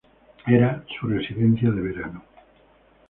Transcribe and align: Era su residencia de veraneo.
Era 0.47 0.83
su 0.99 1.05
residencia 1.05 1.69
de 1.69 1.79
veraneo. 1.79 2.23